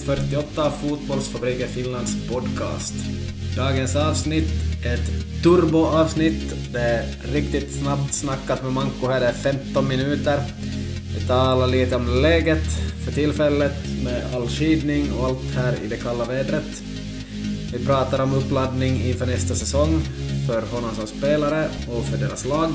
avsnitt 0.00 0.28
48 0.30 0.66
av 0.66 0.70
Fotbollsfabriken 0.70 1.68
Finlands 1.68 2.28
podcast. 2.28 2.94
Dagens 3.56 3.96
avsnitt 3.96 4.48
är 4.84 4.94
ett 4.94 5.42
turboavsnitt. 5.42 6.54
Det 6.72 6.80
är 6.80 7.04
riktigt 7.32 7.72
snabbt 7.72 8.14
snackat 8.14 8.62
med 8.62 8.72
Manko 8.72 9.06
här, 9.06 9.20
det 9.20 9.26
är 9.26 9.32
15 9.32 9.88
minuter. 9.88 10.42
Vi 11.14 11.26
talar 11.26 11.66
lite 11.66 11.96
om 11.96 12.22
läget 12.22 12.64
för 13.04 13.12
tillfället 13.12 13.76
med 14.04 14.22
all 14.34 14.48
skidning 14.48 15.12
och 15.12 15.26
allt 15.26 15.54
här 15.56 15.76
i 15.84 15.86
det 15.86 15.96
kalla 15.96 16.24
vädret. 16.24 16.82
Vi 17.72 17.86
pratar 17.86 18.22
om 18.22 18.34
uppladdning 18.34 19.02
inför 19.02 19.26
nästa 19.26 19.54
säsong 19.54 20.00
för 20.46 20.62
honom 20.62 20.90
som 20.94 21.06
spelare 21.06 21.68
och 21.88 22.04
för 22.04 22.16
deras 22.18 22.44
lag. 22.44 22.70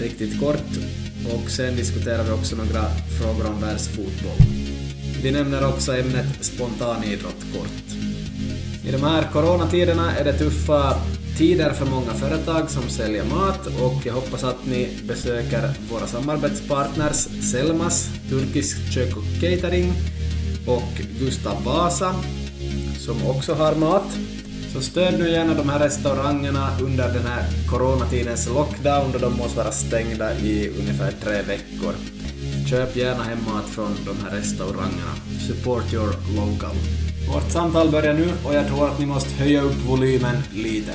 Riktigt 0.00 0.40
kort. 0.40 0.70
Och 1.34 1.50
sen 1.50 1.76
diskuterar 1.76 2.24
vi 2.24 2.30
också 2.30 2.56
några 2.56 2.84
frågor 3.20 3.46
om 3.46 3.60
världsfotboll. 3.60 4.65
Vi 5.22 5.30
nämner 5.30 5.68
också 5.68 5.96
ämnet 5.96 6.44
spontanidrott 6.44 7.44
kort. 7.54 7.96
I 8.84 8.92
de 8.92 9.02
här 9.02 9.28
coronatiderna 9.32 10.16
är 10.16 10.24
det 10.24 10.38
tuffa 10.38 10.94
tider 11.38 11.72
för 11.72 11.86
många 11.86 12.14
företag 12.14 12.70
som 12.70 12.82
säljer 12.88 13.24
mat 13.24 13.66
och 13.66 14.06
jag 14.06 14.14
hoppas 14.14 14.44
att 14.44 14.66
ni 14.66 14.88
besöker 15.08 15.70
våra 15.90 16.06
samarbetspartners 16.06 17.16
Selmas, 17.52 18.08
Turkisk 18.30 18.92
kök 18.92 19.16
och 19.16 19.40
catering 19.40 19.92
och 20.66 20.92
Gustav 21.20 21.64
Vasa 21.64 22.14
som 22.98 23.26
också 23.26 23.54
har 23.54 23.74
mat. 23.74 24.18
Så 24.72 24.80
stöd 24.80 25.18
nu 25.18 25.30
gärna 25.30 25.54
de 25.54 25.68
här 25.68 25.78
restaurangerna 25.78 26.68
under 26.80 27.08
den 27.14 27.26
här 27.26 27.44
coronatidens 27.70 28.48
lockdown 28.48 29.12
då 29.12 29.18
de 29.18 29.36
måste 29.36 29.56
vara 29.56 29.72
stängda 29.72 30.38
i 30.38 30.68
ungefär 30.68 31.12
tre 31.24 31.42
veckor. 31.42 31.94
Köp 32.70 32.96
gärna 32.96 33.22
hem 33.22 33.38
mat 33.50 33.68
från 33.74 33.92
de 34.08 34.14
här 34.22 34.30
restaurangerna. 34.38 35.14
Support 35.48 35.86
your 35.96 36.12
local. 36.38 36.76
Vårt 37.30 37.48
samtal 37.56 37.88
börjar 37.94 38.14
nu 38.20 38.28
och 38.46 38.54
jag 38.58 38.66
tror 38.68 38.82
att 38.88 38.98
ni 39.00 39.06
måste 39.06 39.32
höja 39.42 39.60
upp 39.68 39.78
volymen 39.90 40.36
lite. 40.64 40.94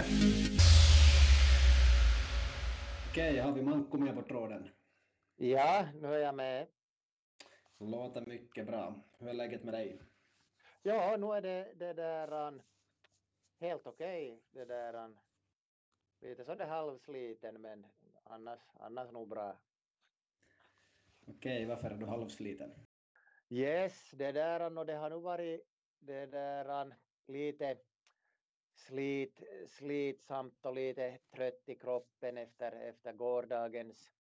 Okej, 3.09 3.39
har 3.39 3.52
vi 3.52 3.61
Manko 3.61 3.97
med 3.97 4.16
på 4.16 4.22
tråden? 4.22 4.69
Ja, 5.36 5.86
nu 6.02 6.08
är 6.13 6.19
jag 6.19 6.36
med. 6.36 6.67
Låter 7.80 8.25
mycket 8.25 8.67
bra. 8.67 8.95
Hur 9.19 9.30
är 9.30 9.33
läget 9.33 9.63
med 9.63 9.73
dig? 9.73 10.02
Ja, 10.81 11.17
nu 11.17 11.28
är 11.38 11.41
det, 11.41 11.73
det 11.80 11.94
där 11.94 12.47
um, 12.47 12.61
helt 13.59 13.88
okej. 13.88 14.25
Okay. 14.28 14.39
Det 14.52 14.66
där 14.66 14.95
um, 14.95 15.17
lite 16.22 16.45
sådär 16.45 16.66
halvsliten 16.66 17.61
men 17.61 17.85
annars, 18.23 18.59
annars 18.80 19.11
nog 19.11 19.28
bra. 19.28 19.56
Okej, 21.27 21.66
varför 21.66 21.89
är 21.89 21.97
du 21.97 22.05
halvsliten? 22.05 22.72
Yes, 23.50 24.11
det 24.11 24.31
där 24.31 24.77
och 24.77 24.86
det 24.86 24.95
har 24.95 25.09
nog 25.09 25.23
varit 25.23 25.61
det 26.00 26.25
där 26.25 26.95
lite 27.28 27.78
slit, 28.73 29.44
slitsamt 29.67 30.66
och 30.66 30.73
lite 30.73 31.17
trött 31.36 31.69
i 31.69 31.75
kroppen 31.75 32.38
efter, 32.38 32.72
efter 32.72 33.13
gårdagens 33.13 34.11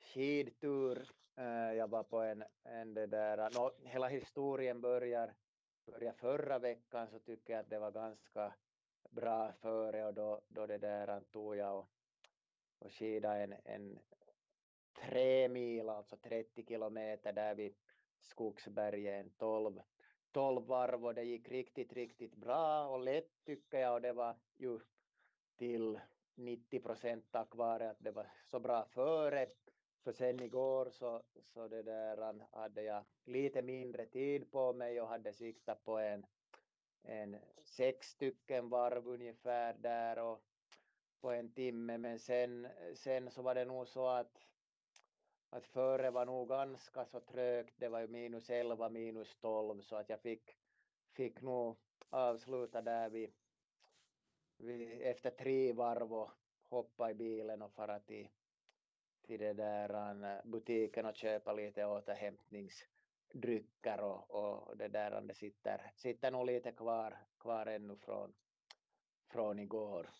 skidtur. 0.00 1.08
Eh, 1.36 1.72
jag 1.72 1.88
var 1.88 2.02
på 2.02 2.20
en, 2.20 2.44
en 2.64 2.94
det 2.94 3.06
där, 3.06 3.36
no, 3.36 3.88
hela 3.88 4.08
historien 4.08 4.80
börjar, 4.80 5.34
börjar 5.86 6.12
förra 6.12 6.58
veckan 6.58 7.08
så 7.10 7.18
tycker 7.18 7.52
jag 7.52 7.60
att 7.60 7.70
det 7.70 7.78
var 7.78 7.90
ganska 7.90 8.54
bra 9.10 9.52
före 9.52 10.06
och 10.06 10.14
då, 10.14 10.40
då 10.48 10.66
det 10.66 10.78
där 10.78 11.20
tog 11.20 11.56
jag 11.56 11.78
och, 11.78 11.88
och 12.78 12.92
skida 12.92 13.36
en, 13.36 13.54
en 13.64 13.98
tre 14.92 15.48
mil, 15.48 15.88
alltså 15.88 16.16
30 16.16 16.64
kilometer 16.66 17.32
där 17.32 17.54
vid 17.54 17.74
Skogsbergen, 18.20 19.30
12, 19.38 19.80
12 20.32 20.66
varv 20.66 21.06
och 21.06 21.14
det 21.14 21.22
gick 21.22 21.48
riktigt, 21.48 21.92
riktigt 21.92 22.36
bra 22.36 22.86
och 22.88 23.04
lätt 23.04 23.44
tycker 23.44 23.78
jag 23.78 23.94
och 23.94 24.00
det 24.00 24.12
var 24.12 24.36
ju 24.56 24.80
till 25.56 26.00
90 26.34 26.80
procent 26.80 27.24
tack 27.30 27.54
vare 27.54 27.90
att 27.90 28.00
det 28.00 28.10
var 28.10 28.26
så 28.46 28.60
bra 28.60 28.84
före. 28.84 29.46
För 30.04 30.12
sen 30.12 30.42
igår 30.42 30.90
så, 30.90 31.22
så 31.42 31.68
det 31.68 31.82
där 31.82 32.46
hade 32.52 32.82
jag 32.82 33.04
lite 33.24 33.62
mindre 33.62 34.06
tid 34.06 34.50
på 34.50 34.72
mig 34.72 35.00
och 35.00 35.08
hade 35.08 35.32
siktat 35.32 35.84
på 35.84 35.98
en, 35.98 36.26
en 37.02 37.36
sex 37.64 38.06
stycken 38.06 38.68
varv 38.68 39.08
ungefär 39.08 39.74
där 39.74 40.18
och 40.18 40.42
på 41.20 41.30
en 41.30 41.52
timme 41.52 41.98
men 41.98 42.18
sen, 42.18 42.68
sen 42.94 43.30
så 43.30 43.42
var 43.42 43.54
det 43.54 43.64
nog 43.64 43.88
så 43.88 44.06
att 44.06 44.49
att 45.50 45.66
före 45.66 46.10
var 46.10 46.26
nog 46.26 46.48
ganska 46.48 47.04
så 47.04 47.20
trögt, 47.20 47.74
det 47.76 47.88
var 47.88 48.00
ju 48.00 48.06
minus 48.06 48.50
11, 48.50 48.88
minus 48.88 49.36
12 49.36 49.80
så 49.80 49.96
att 49.96 50.08
jag 50.08 50.20
fick, 50.20 50.56
fick 51.12 51.42
nog 51.42 51.76
avsluta 52.10 52.82
där 52.82 53.10
vid, 53.10 53.32
vid 54.56 55.02
efter 55.02 55.30
tre 55.30 55.72
varv 55.72 56.14
och 56.14 56.30
hoppa 56.62 57.10
i 57.10 57.14
bilen 57.14 57.62
och 57.62 57.72
fara 57.72 58.00
till, 58.00 58.28
till 59.22 59.40
det 59.40 59.52
där 59.52 60.24
äh, 60.24 60.40
butiken 60.44 61.06
och 61.06 61.16
köpa 61.16 61.52
lite 61.52 61.86
återhämtningsdrycker 61.86 64.00
och, 64.00 64.30
och 64.30 64.76
det 64.76 64.88
där 64.88 65.20
det 65.20 65.34
sitter, 65.34 65.92
sitter 65.96 66.30
nog 66.30 66.46
lite 66.46 66.72
kvar, 66.72 67.18
kvar 67.38 67.66
ännu 67.66 67.96
från, 67.96 68.34
från 69.28 69.58
igår. 69.58 70.10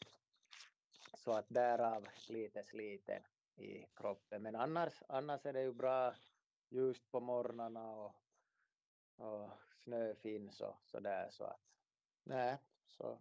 Så 1.15 1.33
att 1.33 1.47
därav 1.49 2.09
lite 2.29 2.65
sliten 2.65 3.23
i 3.61 3.87
kroppen. 3.97 4.43
Men 4.43 4.57
annars, 4.57 5.03
annars 5.09 5.47
är 5.47 5.53
det 5.53 5.63
ju 5.63 5.73
bra 5.73 6.15
just 6.69 7.11
på 7.11 7.21
morgnarna 7.21 7.97
och, 7.97 8.15
och 9.17 9.51
snö 9.75 10.15
finns 10.15 10.61
och 10.61 10.77
sådär 10.85 11.29
så 11.31 11.45
att 11.45 11.61
nej, 12.25 12.59
så 12.87 13.19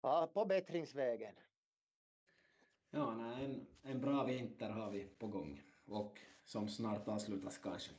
ja, 0.00 0.30
på 0.34 0.44
bättringsvägen. 0.44 1.34
Ja, 2.90 3.14
nej, 3.14 3.44
en, 3.44 3.66
en 3.82 4.00
bra 4.00 4.24
vinter 4.24 4.70
har 4.70 4.90
vi 4.90 5.06
på 5.06 5.26
gång 5.26 5.62
och 5.84 6.20
som 6.44 6.68
snart 6.68 7.08
avslutas 7.08 7.58
kanske. 7.58 7.92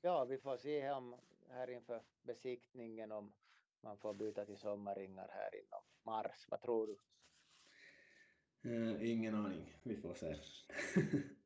Ja, 0.00 0.24
vi 0.24 0.38
får 0.38 0.56
se 0.56 0.90
om 0.90 1.16
här 1.48 1.70
inför 1.70 2.02
besiktningen 2.22 3.12
om 3.12 3.32
man 3.80 3.98
får 3.98 4.14
byta 4.14 4.44
till 4.44 4.58
sommarringar 4.58 5.28
här 5.28 5.54
inom 5.54 5.82
mars. 6.02 6.46
Vad 6.50 6.60
tror 6.60 6.86
du? 6.86 6.98
Uh, 8.66 9.10
ingen 9.10 9.34
aning, 9.34 9.76
vi 9.82 9.96
får 9.96 10.14
se. 10.14 10.36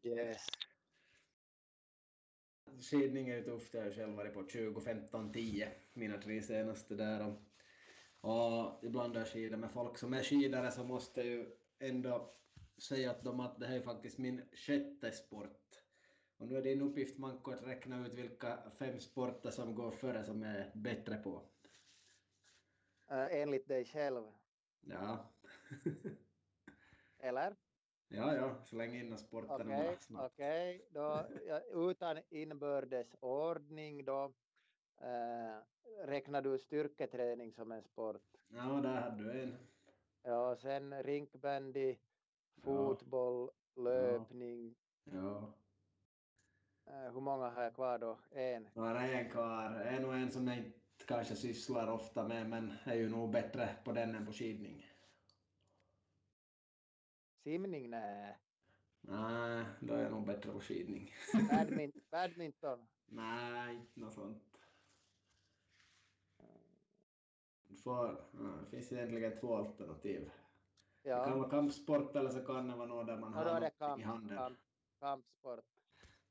yes. 0.09 0.47
Skidning 2.81 3.29
är 3.29 3.37
ju 3.37 3.45
tufft, 3.45 3.75
jag 3.75 3.83
har 3.83 3.91
själv 3.91 4.17
varit 4.17 4.35
på 4.35 4.49
20, 4.49 4.81
15, 4.81 5.33
10, 5.33 5.73
mina 5.93 6.19
tre 6.23 6.43
senaste 6.43 6.95
där. 6.95 7.37
Och, 8.21 8.85
ibland 8.85 9.13
när 9.13 9.21
jag 9.21 9.29
skidar 9.29 9.59
med 9.59 9.71
folk 9.71 9.99
som 9.99 10.15
är 10.15 10.23
skidare 10.23 10.71
så 10.71 10.85
måste 10.85 11.21
jag 11.21 11.31
ju 11.31 11.47
ändå 11.79 12.35
säga 12.79 13.11
att 13.11 13.25
de 13.25 13.41
att 13.41 13.61
det 13.61 13.67
här 13.67 13.77
är 13.77 13.81
faktiskt 13.81 14.19
min 14.19 14.43
sjätte 14.53 15.13
sport. 15.13 15.83
Och 16.37 16.49
nu 16.49 16.57
är 16.57 16.63
din 16.63 16.83
uppgift 16.83 17.19
Manko 17.19 17.51
att 17.51 17.67
räkna 17.67 18.07
ut 18.07 18.15
vilka 18.15 18.59
fem 18.79 19.01
sporter 19.01 19.51
som 19.51 19.75
går 19.75 19.91
före 19.91 20.25
som 20.25 20.43
är 20.43 20.71
bättre 20.75 21.17
på. 21.17 21.43
Uh, 23.11 23.35
enligt 23.35 23.69
dig 23.69 23.85
själv? 23.85 24.25
Ja. 24.81 25.33
Eller? 27.19 27.57
Ja, 28.09 28.35
ja, 28.35 28.55
släng 28.65 28.95
in 28.95 29.19
sporten 29.19 29.73
Okej, 30.11 30.77
okay, 30.77 30.81
då, 30.91 31.27
utan 31.91 32.19
inbördes 32.29 33.17
ordning 33.21 34.05
då 34.05 34.33
äh, 35.01 35.59
räknar 36.07 36.43
du 36.43 36.59
styrketräning 36.59 37.53
som 37.53 37.73
en 37.73 37.83
sport? 37.83 38.23
Ja, 38.49 38.63
där 38.63 39.01
hade 39.01 39.25
du 39.25 39.43
en. 39.43 39.57
Ja, 40.23 40.57
sen 40.57 41.03
rinkbandy, 41.03 41.97
fotboll, 42.63 43.51
ja. 43.75 43.83
löpning. 43.83 44.75
Ja. 45.05 45.53
Äh, 46.87 47.13
hur 47.13 47.21
många 47.21 47.51
har 47.51 47.63
jag 47.63 47.75
kvar 47.75 47.99
då? 47.99 48.19
En? 48.31 48.69
Bara 48.75 49.09
en 49.09 49.31
kvar. 49.31 49.81
En 49.81 50.05
och 50.05 50.15
en 50.15 50.31
som 50.31 50.49
jag 50.49 50.57
inte 50.57 50.79
kanske 51.07 51.37
sysslar 51.37 51.91
ofta 51.91 52.29
med, 52.29 52.51
men 52.51 52.73
är 52.85 52.95
ju 52.95 53.09
nog 53.09 53.31
bättre 53.31 53.77
på 53.85 53.93
den 53.93 54.15
än 54.15 54.27
på 54.27 54.33
skidning. 54.33 54.88
Simning? 57.49 57.91
Nej. 57.91 58.37
Nej, 59.01 59.65
då 59.81 59.95
är 59.95 60.03
jag 60.03 60.13
nog 60.13 60.27
bättre 60.27 60.53
på 60.53 60.61
skidning. 60.61 61.15
Badmin 61.51 61.93
badminton? 62.11 62.87
Nej, 63.07 63.75
inte 63.75 64.01
något 64.01 64.13
sånt. 64.13 64.43
Får, 67.85 68.25
det 68.61 68.71
finns 68.71 68.93
egentligen 68.93 69.41
två 69.41 69.57
alternativ. 69.57 70.31
Ja. 71.03 71.19
Det 71.19 71.25
kan 71.31 71.39
vara 71.39 71.51
kampsport 71.51 72.17
eller 72.17 72.31
så 72.31 72.41
kan 72.41 72.69
det 72.69 72.77
vara 72.77 72.87
något 72.87 73.07
där 73.07 73.17
man 73.17 73.33
ja, 73.33 73.39
har 73.39 73.61
något 73.61 73.79
kamp, 73.79 74.01
i 74.01 74.05
handen. 74.05 74.39
Kamp, 74.39 74.59
kampsport. 75.01 75.65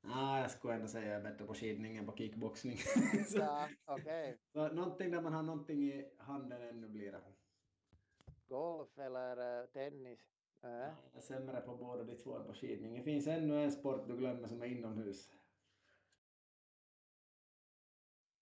Nej, 0.00 0.42
jag 0.42 0.50
skulle 0.50 0.74
ändå 0.74 0.88
säga 0.88 1.02
att 1.02 1.08
jag 1.08 1.20
är 1.20 1.32
bättre 1.32 1.46
på 1.46 1.54
skidning 1.54 1.96
än 1.96 2.06
på 2.06 2.16
kickboxning. 2.16 2.76
så, 3.28 3.38
ja, 3.38 3.68
okay. 3.86 4.36
så 4.52 4.68
någonting 4.68 5.10
där 5.10 5.20
man 5.20 5.32
har 5.32 5.42
någonting 5.42 5.82
i 5.82 6.10
handen 6.18 6.62
ännu 6.62 6.88
blir 6.88 7.12
det. 7.12 7.22
Golf 8.48 8.98
eller 8.98 9.60
uh, 9.62 9.66
tennis? 9.66 10.37
Äh. 10.62 11.20
Sämre 11.20 11.60
på 11.60 11.76
båda 11.76 12.04
de 12.04 12.16
två 12.16 12.44
på 12.44 12.54
skidning. 12.54 12.94
Det 12.94 13.02
finns 13.02 13.26
ännu 13.26 13.64
en 13.64 13.72
sport 13.72 14.06
du 14.06 14.16
glömmer 14.16 14.48
som 14.48 14.62
är 14.62 14.66
inomhus. 14.66 15.30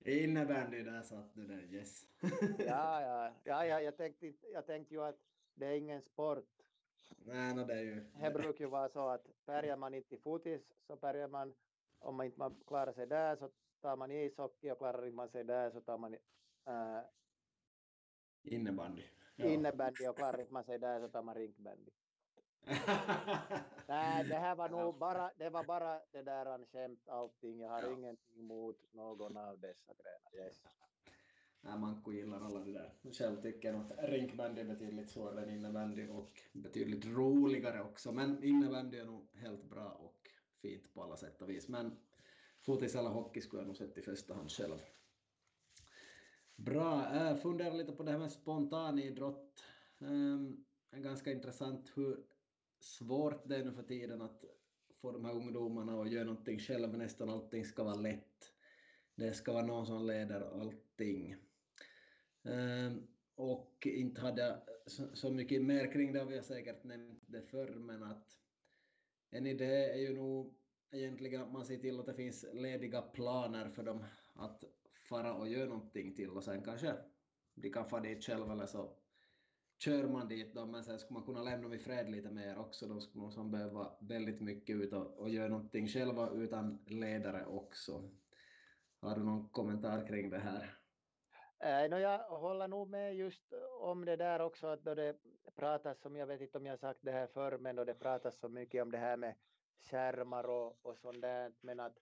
Innebandy, 0.04 0.82
där 0.82 1.02
satt 1.02 1.34
du 1.34 1.46
där, 1.46 1.74
yes. 1.74 2.08
ja, 2.58 3.00
ja, 3.00 3.32
ja, 3.44 3.66
ja 3.66 3.80
jag, 3.80 3.96
tänkte, 3.96 4.32
jag 4.52 4.66
tänkte 4.66 4.94
ju 4.94 5.02
att 5.02 5.18
det 5.54 5.66
är 5.66 5.72
ingen 5.72 6.02
sport. 6.02 6.48
Nej, 7.18 7.54
no, 7.54 7.64
det 7.64 7.74
är 7.74 7.82
ju... 7.82 8.04
Det 8.20 8.30
brukar 8.30 8.64
ju 8.64 8.70
vara 8.70 8.88
så 8.88 9.08
att 9.08 9.26
bärgar 9.46 9.76
man 9.76 9.94
inte 9.94 10.14
i 10.14 10.18
fotis 10.18 10.72
så 10.86 10.96
bärgar 10.96 11.28
man, 11.28 11.54
om 11.98 12.16
man 12.16 12.26
inte 12.26 12.64
klarar 12.66 12.92
sig 12.92 13.06
där 13.06 13.36
så 13.36 13.50
tar 13.80 13.96
man 13.96 14.10
ishockey 14.10 14.70
och 14.70 14.78
klarar 14.78 15.10
man 15.10 15.28
sig 15.28 15.44
där 15.44 15.70
så 15.70 15.80
tar 15.80 15.98
man 15.98 16.14
äh, 16.14 17.00
innebandy. 18.42 19.02
Ja. 19.36 19.46
Innebandy 19.46 20.08
och 20.08 20.16
klarar 20.16 20.46
man 20.50 20.64
sig 20.64 20.78
där 20.78 21.00
så 21.00 21.08
tar 21.08 21.22
man 21.22 21.34
rinkbandy. 21.34 21.90
Nej, 23.86 24.24
det 24.24 24.34
här 24.34 24.56
var 24.56 24.68
nog 24.68 24.98
bara, 24.98 25.30
det 25.38 25.50
var 25.50 25.64
bara 25.64 26.00
det 26.12 26.22
där 26.22 26.46
han 26.46 26.66
skämt 26.66 27.08
allting. 27.08 27.60
Jag 27.60 27.68
har 27.68 27.82
ja. 27.82 27.92
ingenting 27.92 28.40
emot 28.40 28.76
någon 28.92 29.36
av 29.36 29.60
dessa 29.60 29.92
grejer. 29.94 30.46
Yes. 30.46 30.62
Nej, 31.60 31.78
Manko 31.78 32.12
gillar 32.12 32.40
alla 32.40 32.60
det 32.60 32.72
där. 32.72 33.12
Själv 33.12 33.42
tycker 33.42 33.72
jag 33.72 33.80
att 33.80 34.10
rinkbandy 34.10 34.60
är 34.60 34.64
betydligt 34.64 35.10
svårare 35.10 35.42
än 35.42 35.50
innebandy 35.50 36.08
och 36.08 36.42
betydligt 36.52 37.06
roligare 37.06 37.82
också. 37.82 38.12
Men 38.12 38.44
innebandy 38.44 38.98
är 38.98 39.04
nog 39.04 39.28
helt 39.34 39.64
bra 39.64 39.88
och 39.88 40.30
fint 40.62 40.94
på 40.94 41.02
alla 41.02 41.16
sätt 41.16 41.42
och 41.42 41.50
vis. 41.50 41.68
Men 41.68 41.96
fotis 42.60 42.94
eller 42.94 43.10
hockey 43.10 43.40
skulle 43.40 43.62
jag 43.62 43.66
nog 43.66 43.76
sett 43.76 43.98
i 43.98 44.02
första 44.02 44.34
hand 44.34 44.50
själv. 44.50 44.78
Bra, 46.56 47.16
jag 47.16 47.42
funderar 47.42 47.74
lite 47.74 47.92
på 47.92 48.02
det 48.02 48.10
här 48.10 48.18
med 48.18 48.32
spontanidrott. 48.32 49.64
Um, 49.98 50.64
är 50.90 50.98
ganska 51.00 51.32
intressant 51.32 51.92
hur 51.94 52.24
svårt 52.78 53.48
det 53.48 53.56
är 53.56 53.64
nu 53.64 53.72
för 53.72 53.82
tiden 53.82 54.22
att 54.22 54.44
få 55.00 55.12
de 55.12 55.24
här 55.24 55.32
ungdomarna 55.32 56.02
att 56.02 56.10
göra 56.10 56.24
någonting 56.24 56.58
själv. 56.58 56.98
Nästan 56.98 57.30
allting 57.30 57.64
ska 57.64 57.84
vara 57.84 57.94
lätt. 57.94 58.52
Det 59.14 59.32
ska 59.32 59.52
vara 59.52 59.66
någon 59.66 59.86
som 59.86 60.06
leder 60.06 60.60
allting. 60.60 61.36
Ehm, 62.44 63.06
och 63.34 63.86
inte 63.86 64.20
hade 64.20 64.42
jag 64.42 64.58
så, 64.86 65.16
så, 65.16 65.30
mycket 65.30 65.64
mer 65.64 65.92
kring 65.92 66.12
det, 66.12 66.24
vi 66.24 66.34
har 66.34 66.42
säkert 66.42 66.84
nämnt 66.84 67.22
det 67.26 67.42
förr, 67.42 67.74
men 67.74 68.02
att 68.02 68.38
en 69.30 69.46
idé 69.46 69.90
är 69.90 69.98
ju 69.98 70.16
nog 70.16 70.54
egentligen 70.90 71.42
att 71.42 71.52
man 71.52 71.66
ser 71.66 71.76
till 71.76 72.00
att 72.00 72.06
det 72.06 72.14
finns 72.14 72.46
lediga 72.52 73.02
planer 73.02 73.68
för 73.68 73.82
dem 73.82 74.04
att 74.34 74.64
fara 75.08 75.34
och 75.34 75.48
göra 75.48 75.68
någonting 75.68 76.14
till 76.14 76.30
och 76.30 76.44
sen 76.44 76.62
kanske 76.64 76.96
de 77.54 77.70
kan 77.70 77.88
fara 77.88 78.00
dit 78.00 78.24
själva 78.24 78.52
eller 78.52 78.66
så 78.66 78.96
kör 79.78 80.08
man 80.08 80.28
dit 80.28 80.54
då, 80.54 80.66
men 80.66 80.84
sen 80.84 80.98
skulle 80.98 81.18
man 81.18 81.26
kunna 81.26 81.42
lämna 81.42 81.62
dem 81.62 81.72
i 81.72 81.78
fred 81.78 82.10
lite 82.10 82.30
mer 82.30 82.58
också. 82.58 82.86
De 82.86 83.00
skulle 83.00 83.24
nog 83.36 83.50
behöva 83.50 83.96
väldigt 84.00 84.40
mycket 84.40 84.76
ut 84.76 84.92
och, 84.92 85.18
och 85.18 85.30
göra 85.30 85.48
någonting 85.48 85.88
själva 85.88 86.30
utan 86.30 86.84
ledare 86.86 87.46
också. 87.46 88.10
Har 89.00 89.16
du 89.16 89.24
någon 89.24 89.48
kommentar 89.48 90.06
kring 90.06 90.30
det 90.30 90.38
här? 90.38 90.78
Äh, 91.58 91.90
no, 91.90 91.98
jag 91.98 92.18
håller 92.18 92.68
nog 92.68 92.88
med 92.88 93.16
just 93.16 93.52
om 93.80 94.04
det 94.04 94.16
där 94.16 94.40
också, 94.40 94.66
att 94.66 94.84
då 94.84 94.94
det 94.94 95.16
pratas 95.54 96.00
som, 96.00 96.16
jag 96.16 96.26
vet 96.26 96.40
inte 96.40 96.58
om 96.58 96.66
jag 96.66 96.78
sagt 96.78 97.00
det 97.02 97.12
här 97.12 97.26
förr, 97.26 97.58
men 97.58 97.76
då 97.76 97.84
det 97.84 97.94
pratas 97.94 98.38
så 98.38 98.48
mycket 98.48 98.82
om 98.82 98.90
det 98.90 98.98
här 98.98 99.16
med 99.16 99.34
skärmar 99.90 100.44
och, 100.44 100.86
och 100.86 100.98
sånt 100.98 101.22
där, 101.22 101.52
men 101.60 101.80
att, 101.80 101.98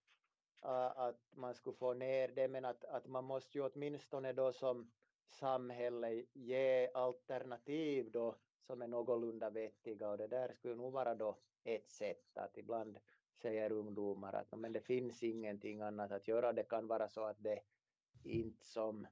att 0.97 1.20
man 1.37 1.55
skulle 1.55 1.77
få 1.77 1.94
ner 1.94 2.29
det, 2.29 2.49
men 2.49 2.65
att, 2.65 2.85
att 2.85 3.06
man 3.06 3.25
måste 3.25 3.59
ju 3.59 3.65
åtminstone 3.65 4.32
då 4.32 4.53
som 4.53 4.91
samhälle 5.29 6.25
ge 6.32 6.91
alternativ 6.94 8.11
då 8.11 8.37
som 8.67 8.82
är 8.82 8.88
någorlunda 8.88 9.50
vettiga 9.50 10.09
och 10.09 10.19
det 10.19 10.26
där 10.26 10.53
skulle 10.53 10.75
nog 10.75 10.93
vara 10.93 11.15
då 11.15 11.38
ett 11.65 11.91
sätt 11.91 12.37
att 12.37 12.59
ibland 12.59 12.99
säger 13.43 13.73
ungdomar 13.73 14.32
att 14.32 14.59
men 14.59 14.73
det 14.73 14.81
finns 14.81 15.23
ingenting 15.23 15.81
annat 15.81 16.12
att 16.12 16.29
göra. 16.29 16.53
Det 16.53 16.69
kan 16.69 16.87
vara 16.87 17.09
så 17.09 17.25
att 17.25 17.43
det 17.43 17.61
inte 18.25 18.67
som, 18.67 19.06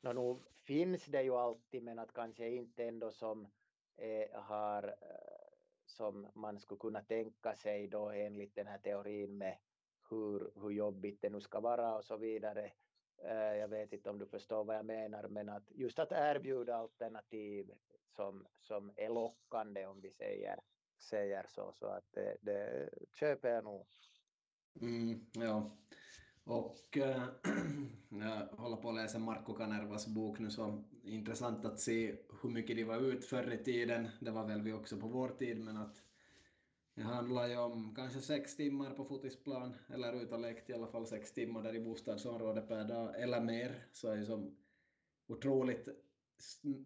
no, 0.00 0.12
nog 0.12 0.42
finns 0.54 1.04
det 1.04 1.22
ju 1.22 1.34
alltid 1.34 1.82
men 1.82 1.98
att 1.98 2.12
kanske 2.12 2.48
inte 2.48 2.84
ändå 2.84 3.10
som 3.10 3.48
eh, 3.96 4.40
har 4.40 4.88
eh, 4.88 5.42
som 5.86 6.26
man 6.34 6.60
skulle 6.60 6.78
kunna 6.78 7.02
tänka 7.02 7.54
sig 7.54 7.88
då 7.88 8.10
enligt 8.10 8.54
den 8.54 8.66
här 8.66 8.78
teorin 8.78 9.38
med 9.38 9.58
hur, 10.10 10.52
hur 10.54 10.70
jobbigt 10.70 11.22
det 11.22 11.30
nu 11.30 11.40
ska 11.40 11.60
vara 11.60 11.96
och 11.96 12.04
så 12.04 12.16
vidare. 12.16 12.72
Eh, 13.24 13.56
jag 13.56 13.68
vet 13.68 13.92
inte 13.92 14.10
om 14.10 14.18
du 14.18 14.26
förstår 14.26 14.64
vad 14.64 14.76
jag 14.76 14.84
menar, 14.84 15.28
men 15.28 15.48
att 15.48 15.70
just 15.70 15.98
att 15.98 16.12
erbjuda 16.12 16.76
alternativ 16.76 17.70
som, 18.16 18.46
som 18.60 18.92
är 18.96 19.08
lockande 19.08 19.86
om 19.86 20.00
vi 20.00 20.10
säger, 20.10 20.60
säger 20.98 21.46
så, 21.48 21.72
så 21.72 21.86
att 21.86 22.12
det, 22.12 22.36
det 22.40 22.88
köper 23.14 23.48
jag 23.48 23.64
nog. 23.64 23.86
Mm, 24.80 25.26
ja, 25.32 25.76
och 26.44 26.96
äh, 26.96 27.22
jag 28.08 28.46
håller 28.46 28.76
på 28.76 28.88
att 28.88 28.94
läsa 28.94 29.18
Marco 29.18 29.54
Canervas 29.54 30.06
bok 30.06 30.38
nu, 30.38 30.50
så 30.50 30.84
intressant 31.02 31.64
att 31.64 31.80
se 31.80 32.16
hur 32.42 32.50
mycket 32.50 32.76
de 32.76 32.84
var 32.84 33.00
ut 33.00 33.24
förr 33.24 33.52
i 33.52 33.64
tiden. 33.64 34.08
Det 34.20 34.30
var 34.30 34.46
väl 34.46 34.62
vi 34.62 34.72
också 34.72 34.96
på 34.96 35.08
vår 35.08 35.28
tid, 35.28 35.64
men 35.64 35.76
att 35.76 36.02
det 36.94 37.02
handlar 37.02 37.48
ju 37.48 37.56
om 37.56 37.94
kanske 37.94 38.20
sex 38.20 38.56
timmar 38.56 38.94
på 38.94 39.04
fotisplan, 39.04 39.74
eller 39.88 40.22
ut 40.22 40.32
och 40.32 40.40
lekt 40.40 40.70
i 40.70 40.74
alla 40.74 40.86
fall 40.86 41.06
sex 41.06 41.34
timmar 41.34 41.62
där 41.62 41.74
i 41.74 41.80
bostadsområdet 41.80 42.68
per 42.68 42.84
dag, 42.88 43.22
eller 43.22 43.40
mer, 43.40 43.86
så 43.92 44.08
är 44.08 44.16
det 44.16 44.26
som 44.26 44.56
otroligt 45.26 45.88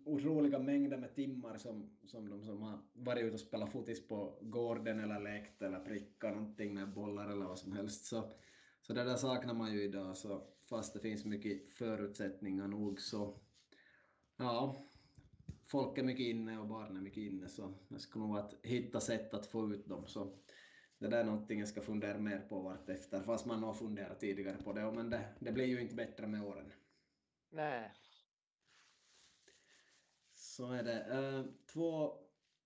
otroliga 0.04 0.58
mängder 0.58 0.96
med 0.96 1.14
timmar 1.14 1.58
som, 1.58 1.96
som 2.04 2.28
de 2.28 2.44
som 2.44 2.62
har 2.62 2.82
varit 2.92 3.24
ute 3.24 3.34
och 3.34 3.40
spelat 3.40 3.72
fotis 3.72 4.08
på 4.08 4.38
gården 4.42 5.00
eller 5.00 5.20
lekt 5.20 5.62
eller 5.62 5.80
prickat 5.80 6.34
någonting 6.34 6.74
med 6.74 6.94
bollar 6.94 7.28
eller 7.28 7.46
vad 7.46 7.58
som 7.58 7.72
helst. 7.72 8.04
Så, 8.04 8.32
så 8.82 8.92
det 8.92 9.04
där 9.04 9.16
saknar 9.16 9.54
man 9.54 9.72
ju 9.72 9.82
idag, 9.82 10.16
så 10.16 10.42
fast 10.68 10.94
det 10.94 11.00
finns 11.00 11.24
mycket 11.24 11.72
förutsättningar 11.72 12.68
nog 12.68 13.00
så 13.00 13.40
ja, 14.36 14.76
folk 15.66 15.98
är 15.98 16.02
mycket 16.02 16.26
inne 16.26 16.58
och 16.58 16.66
barn 16.66 16.96
är 16.96 17.00
mycket 17.00 17.22
inne, 17.22 17.48
så 17.48 17.74
det 17.88 17.98
ska 17.98 18.18
nog 18.18 18.30
vara 18.30 18.42
att 18.42 18.54
hitta 18.62 19.00
sätt 19.00 19.34
att 19.34 19.46
få 19.46 19.72
ut 19.74 19.88
dem. 19.88 20.06
Så 20.06 20.38
det 20.98 21.08
där 21.08 21.20
är 21.20 21.24
någonting 21.24 21.58
jag 21.58 21.68
ska 21.68 21.80
fundera 21.80 22.18
mer 22.18 22.38
på 22.38 22.60
vartefter, 22.60 23.22
fast 23.22 23.46
man 23.46 23.62
har 23.62 23.74
funderat 23.74 24.20
tidigare 24.20 24.62
på 24.62 24.72
det, 24.72 24.92
men 24.92 25.10
det, 25.10 25.34
det 25.40 25.52
blir 25.52 25.64
ju 25.64 25.80
inte 25.80 25.94
bättre 25.94 26.26
med 26.26 26.42
åren. 26.42 26.72
Nej. 27.50 27.92
Så 30.34 30.72
är 30.72 30.82
det. 30.82 31.06
Uh, 31.18 31.46
två 31.72 32.18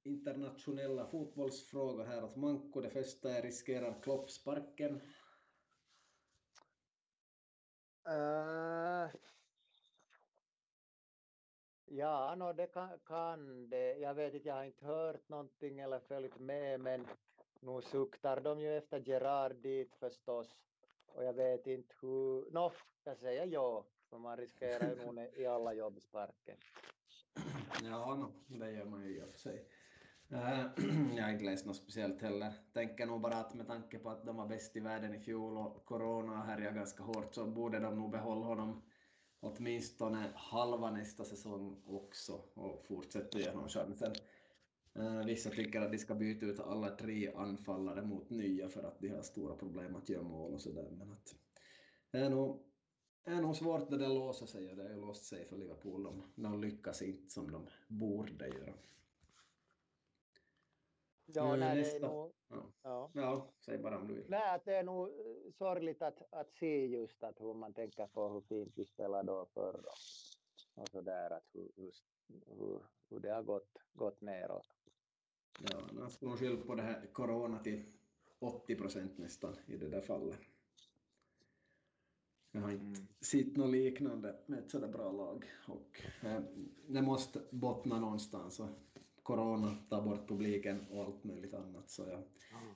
internationella 0.02 1.06
fotbollsfrågor 1.06 2.04
här 2.04 2.24
åt 2.24 2.36
Manko. 2.36 2.80
Det 2.80 2.90
första 2.90 3.30
är 3.30 3.42
riskerar 3.42 4.02
Klopp 4.02 4.30
sparken? 4.30 5.00
Uh, 8.08 9.10
Ja, 11.92 12.34
no, 12.34 12.52
det 12.52 12.66
kan, 12.66 12.88
kan 13.06 13.68
det. 13.70 13.98
Jag 13.98 14.14
vet 14.14 14.34
inte, 14.34 14.48
jag 14.48 14.54
har 14.54 14.64
inte 14.64 14.86
hört 14.86 15.28
någonting 15.28 15.78
eller 15.78 15.98
följt 15.98 16.38
med, 16.38 16.80
men 16.80 17.06
nu 17.60 17.82
suktar 17.82 18.40
de 18.40 18.60
ju 18.60 18.76
efter 18.76 19.08
Gerard 19.08 19.56
dit 19.56 19.94
förstås. 19.94 20.56
Och 21.06 21.24
jag 21.24 21.32
vet 21.32 21.66
inte 21.66 21.94
hur... 22.00 22.50
Nå, 22.50 22.72
jag 23.04 23.18
säger 23.18 23.46
ja, 23.46 23.84
för 24.10 24.18
man 24.18 24.36
riskerar 24.36 24.88
ju 24.88 25.06
nog 25.06 25.28
i 25.36 25.46
alla 25.46 25.74
jobbsparken. 25.74 26.56
Ja, 27.84 28.14
no, 28.14 28.58
det 28.58 28.70
gör 28.70 28.84
man 28.84 29.04
ju 29.04 29.16
i 29.16 29.22
och 29.22 29.28
för 29.30 29.38
sig. 29.38 29.68
Eh, 30.28 30.66
jag 31.16 31.24
har 31.24 31.30
inte 31.30 31.44
läst 31.44 31.66
något 31.66 31.76
speciellt 31.76 32.22
heller. 32.22 32.52
Tänker 32.72 33.06
nog 33.06 33.20
bara 33.20 33.36
att 33.36 33.54
med 33.54 33.66
tanke 33.66 33.98
på 33.98 34.10
att 34.10 34.26
de 34.26 34.36
var 34.36 34.46
bäst 34.46 34.76
i 34.76 34.80
världen 34.80 35.14
i 35.14 35.20
fjol 35.20 35.58
och 35.58 35.84
corona 35.84 36.42
härjar 36.42 36.72
ganska 36.72 37.02
hårt 37.02 37.34
så 37.34 37.46
borde 37.46 37.78
de 37.78 37.98
nog 37.98 38.10
behålla 38.10 38.46
honom 38.46 38.82
åtminstone 39.40 40.32
halva 40.34 40.90
nästa 40.90 41.24
säsong 41.24 41.82
också 41.86 42.42
och 42.54 42.84
fortsätta 42.86 43.38
ge 43.38 43.50
honom 43.50 43.68
chansen. 43.68 44.12
Eh, 44.94 45.24
vissa 45.24 45.50
tycker 45.50 45.80
att 45.80 45.92
de 45.92 45.98
ska 45.98 46.14
byta 46.14 46.46
ut 46.46 46.60
alla 46.60 46.96
tre 46.96 47.32
anfallare 47.34 48.02
mot 48.02 48.30
nya 48.30 48.68
för 48.68 48.82
att 48.82 49.00
de 49.00 49.08
har 49.08 49.22
stora 49.22 49.56
problem 49.56 49.96
att 49.96 50.08
göra 50.08 50.22
mål 50.22 50.54
och 50.54 50.60
sådär. 50.60 50.90
Men 50.90 51.12
att 51.12 51.34
det 52.10 52.18
är 52.18 52.30
nog, 52.30 52.62
är 53.24 53.40
nog 53.40 53.56
svårt 53.56 53.90
när 53.90 53.98
det 53.98 54.08
låser 54.08 54.46
sig 54.46 54.70
och 54.70 54.76
det 54.76 54.82
har 54.82 54.90
ju 54.90 55.00
låst 55.00 55.24
sig 55.24 55.46
för 55.46 55.56
Liverpool. 55.56 56.02
De, 56.02 56.22
de 56.34 56.60
lyckas 56.60 57.02
inte 57.02 57.30
som 57.30 57.50
de 57.50 57.66
borde 57.88 58.48
göra. 58.48 58.74
Ja, 61.34 61.56
nej, 61.56 61.76
det 61.76 61.96
är 61.96 62.00
nog... 62.00 62.32
Ja. 62.48 62.72
Ja. 62.82 63.10
ja, 63.14 63.46
säg 63.64 63.78
bara 63.78 63.98
om 63.98 64.06
du 64.06 64.14
vill. 64.14 64.26
Nej, 64.28 64.54
att 64.54 64.64
det 64.64 64.76
är 64.76 64.82
nog 64.82 65.08
eh, 65.08 65.52
sorgligt 65.58 66.02
att, 66.02 66.22
att 66.30 66.52
se 66.52 66.86
just 66.86 67.22
att 67.22 67.40
hur 67.40 67.54
man 67.54 67.72
tänker 67.72 68.06
på 68.06 68.28
hur 68.28 68.40
fint 68.40 68.72
vi 68.76 68.84
spelade 68.84 69.32
då 69.32 69.46
förr 69.54 69.84
och 70.74 70.88
så 70.88 71.00
där 71.00 71.30
att 71.30 71.48
hur, 71.52 71.92
hur, 72.46 72.82
hur 73.10 73.20
det 73.20 73.30
har 73.30 73.42
gått, 73.42 73.78
gått 73.92 74.20
neråt. 74.20 74.68
Ja, 75.70 75.80
man 75.92 76.10
ska 76.10 76.26
nog 76.26 76.38
skylla 76.38 76.64
på 76.66 76.74
det 76.74 76.82
här 76.82 77.06
corona 77.12 77.58
till 77.58 77.84
80 78.38 78.76
procent 78.76 79.18
nästan 79.18 79.56
i 79.66 79.76
det 79.76 79.88
där 79.88 80.00
fallet. 80.00 80.38
Jag 82.52 82.60
har 82.60 82.70
inte 82.70 82.84
mm. 82.84 83.06
sett 83.20 83.56
något 83.56 83.70
liknande 83.70 84.36
med 84.46 84.58
ett 84.58 84.70
sådär 84.70 84.88
bra 84.88 85.12
lag 85.12 85.44
och 85.68 86.02
eh, 86.22 86.42
det 86.86 87.02
måste 87.02 87.40
bottna 87.50 88.00
någonstans 88.00 88.60
och 88.60 88.68
corona 89.22 89.76
tar 89.88 90.02
bort 90.02 90.28
publiken 90.28 90.86
och 90.90 91.04
allt 91.04 91.24
möjligt 91.24 91.54
annat. 91.54 91.90
Så 91.90 92.02
jag, 92.02 92.22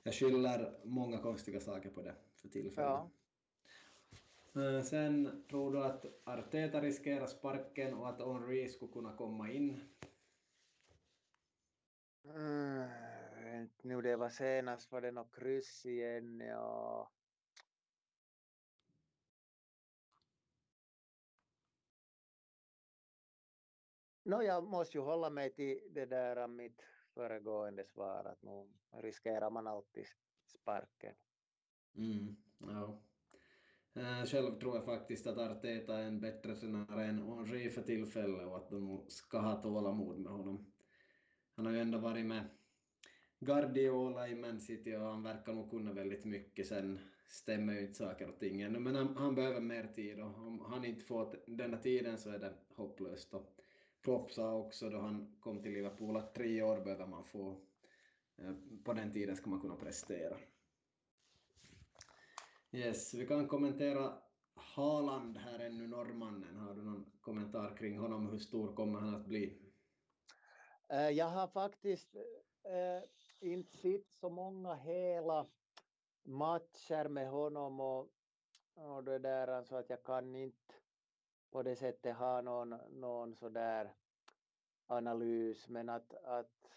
jag 0.03 0.13
skyller 0.13 0.79
många 0.83 1.17
konstiga 1.17 1.59
saker 1.59 1.89
på 1.89 2.01
det 2.01 2.15
för 2.35 2.49
tillfället. 2.49 2.89
Ja. 2.89 3.09
Eh, 4.55 4.81
sen 4.83 5.43
tror 5.49 5.73
du 5.73 5.83
att 5.83 6.05
Arteta 6.23 6.81
riskerar 6.81 7.27
sparken 7.27 7.93
och 7.93 8.09
att 8.09 8.21
Henry 8.21 8.67
skulle 8.67 8.91
kunna 8.91 9.15
komma 9.17 9.51
in? 9.51 9.81
Mm, 12.35 12.89
nu 13.81 14.01
det 14.01 14.15
var 14.15 14.29
senast 14.29 14.91
var 14.91 15.01
det 15.01 15.11
något 15.11 15.35
kryss 15.35 15.85
igen, 15.85 16.39
ja. 16.39 16.94
No, 24.25 24.43
jag 24.43 24.63
måste 24.63 24.97
ju 24.97 25.03
hålla 25.03 25.29
mig 25.29 25.53
till 25.53 25.79
det 25.89 26.05
där 26.05 26.47
mitt 26.47 26.81
föregående 27.13 27.83
svar 27.83 28.25
att 28.25 28.43
nu 28.43 28.67
riskerar 28.91 29.49
man 29.49 29.67
alltid 29.67 30.05
sparken. 30.45 31.15
Mm, 31.95 32.35
äh, 32.61 32.89
ja. 33.93 34.25
Själv 34.25 34.59
tror 34.59 34.75
jag 34.75 34.85
faktiskt 34.85 35.27
att 35.27 35.37
Arteta 35.37 35.97
är 35.97 36.03
en 36.03 36.19
bättre 36.19 36.55
tränare 36.55 37.05
än 37.05 37.21
Henry 37.21 37.69
för 37.69 37.81
tillfället 37.81 38.47
och 38.47 38.57
att 38.57 38.69
de 38.69 39.05
ska 39.07 39.39
ha 39.39 39.61
tålamod 39.61 40.19
med 40.19 40.31
honom. 40.31 40.71
Han 41.55 41.65
har 41.65 41.73
ju 41.73 41.79
ändå 41.79 41.97
varit 41.97 42.25
med 42.25 42.43
Guardiola 43.39 44.27
i 44.27 44.35
Man 44.35 44.59
City 44.59 44.95
och 44.95 45.01
han 45.01 45.23
verkar 45.23 45.53
nog 45.53 45.69
kunna 45.69 45.93
väldigt 45.93 46.25
mycket. 46.25 46.67
Sen 46.67 46.99
stämmer 47.27 47.73
ju 47.73 47.81
inte 47.81 47.93
saker 47.93 48.29
och 48.29 48.39
ting 48.39 48.61
ännu, 48.61 48.79
men 48.79 48.95
han, 48.95 49.17
han, 49.17 49.35
behöver 49.35 49.61
mer 49.61 49.87
tid 49.87 50.19
och 50.19 50.47
om 50.47 50.59
han 50.59 50.85
inte 50.85 51.05
får 51.05 51.39
den 51.47 51.71
där 51.71 51.77
tiden 51.77 52.17
så 52.17 52.29
är 52.29 52.39
det 52.39 52.53
hopplöst. 52.75 53.33
Och 53.33 53.55
Klopp 54.05 54.31
sa 54.31 54.53
också 54.53 54.89
då 54.89 54.97
han 54.97 55.35
kom 55.39 55.61
till 55.61 55.71
Liverpool 55.71 56.17
att 56.17 56.33
tre 56.33 56.61
år 56.61 56.81
behöver 56.81 57.07
man 57.07 57.25
få. 57.25 57.61
Eh, 58.37 58.53
på 58.83 58.93
den 58.93 59.13
tiden 59.13 59.35
ska 59.35 59.49
man 59.49 59.61
kunna 59.61 59.75
prestera. 59.75 60.37
Yes, 62.71 63.13
vi 63.13 63.27
kan 63.27 63.47
kommentera 63.47 64.13
Haaland 64.55 65.37
här 65.37 65.59
ännu, 65.59 65.87
norrmannen. 65.87 66.57
Har 66.57 66.73
du 66.73 66.81
någon 66.81 67.11
kommentar 67.21 67.77
kring 67.77 67.97
honom? 67.97 68.29
Hur 68.29 68.37
stor 68.37 68.75
kommer 68.75 68.99
han 68.99 69.15
att 69.15 69.25
bli? 69.25 69.61
Eh, 70.89 71.09
jag 71.09 71.29
har 71.29 71.47
faktiskt 71.47 72.15
äh, 72.63 73.49
inte 73.49 73.77
sett 73.77 74.11
så 74.19 74.29
många 74.29 74.75
hela 74.75 75.47
matcher 76.23 77.07
med 77.07 77.29
honom 77.29 77.79
och, 77.79 78.09
och 78.73 79.03
det 79.03 79.19
där 79.19 79.63
så 79.63 79.75
att 79.75 79.89
jag 79.89 80.03
kan 80.03 80.35
inte 80.35 80.64
på 81.55 81.63
det 81.63 81.75
sättet 81.75 82.15
ha 82.15 82.41
någon, 82.41 82.75
någon 82.89 83.35
sådär 83.35 83.93
analys 84.87 85.69
men 85.69 85.89
att, 85.89 86.13
att 86.13 86.69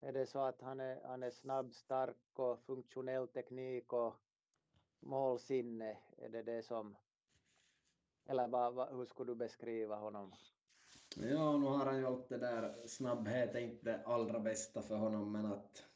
är 0.00 0.12
det 0.12 0.26
så 0.26 0.38
att 0.38 0.60
han 0.62 0.80
är, 0.80 1.00
han 1.04 1.22
är 1.22 1.30
snabb, 1.30 1.74
stark 1.74 2.16
och 2.34 2.60
funktionell 2.60 3.28
teknik 3.28 3.92
och 3.92 4.14
målsinne, 5.00 5.98
är 6.16 6.28
det 6.28 6.42
det 6.42 6.62
som, 6.62 6.96
eller 8.26 8.48
vad, 8.48 8.74
vad, 8.74 8.96
hur 8.96 9.06
skulle 9.06 9.30
du 9.30 9.36
beskriva 9.36 9.96
honom? 9.96 10.32
Ja, 11.16 11.56
nu 11.56 11.66
har 11.66 11.86
han 11.86 11.98
ju 11.98 12.06
allt 12.06 12.28
det 12.28 12.38
där, 12.38 12.86
snabbhet 12.86 13.54
är 13.54 13.60
inte 13.60 13.84
det 13.84 14.02
allra 14.06 14.40
bästa 14.40 14.82
för 14.82 14.96
honom, 14.96 15.32
men 15.32 15.46
att 15.46 15.86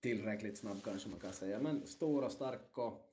tillräckligt 0.00 0.58
snabb 0.58 0.82
kanske 0.84 1.08
man 1.08 1.20
kan 1.20 1.32
säga, 1.32 1.58
men 1.58 1.86
stor 1.86 2.24
och 2.24 2.32
stark 2.32 2.78
och 2.78 3.11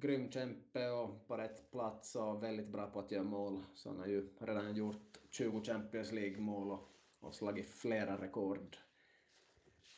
grym 0.00 0.30
kämpe 0.30 0.90
och 0.90 1.26
på 1.26 1.36
rätt 1.36 1.70
plats 1.70 2.16
och 2.16 2.42
väldigt 2.42 2.68
bra 2.68 2.90
på 2.90 3.00
att 3.00 3.10
göra 3.10 3.22
mål. 3.22 3.62
Så 3.74 3.88
han 3.88 3.98
har 3.98 4.06
ju 4.06 4.28
redan 4.38 4.76
gjort 4.76 5.18
20 5.30 5.62
Champions 5.62 6.12
League-mål 6.12 6.70
och, 6.70 6.90
och 7.20 7.34
slagit 7.34 7.66
flera 7.66 8.22
rekord 8.22 8.76